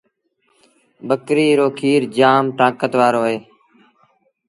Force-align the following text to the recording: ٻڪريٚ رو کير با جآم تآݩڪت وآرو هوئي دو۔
ٻڪريٚ 1.07 1.57
رو 1.59 1.67
کير 1.79 2.01
با 2.07 2.11
جآم 2.17 2.45
تآݩڪت 2.57 2.91
وآرو 2.99 3.19
هوئي 3.23 3.37
دو۔ 3.37 3.43